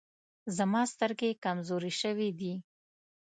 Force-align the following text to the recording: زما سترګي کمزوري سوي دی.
زما 0.57 0.81
سترګي 0.93 1.31
کمزوري 1.43 1.93
سوي 2.01 2.29
دی. 2.39 2.53